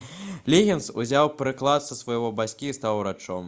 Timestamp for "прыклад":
1.41-1.87